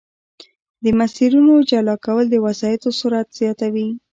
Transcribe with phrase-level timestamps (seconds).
[0.83, 3.87] د مسیرونو جلا کول د وسایطو سرعت زیاتوي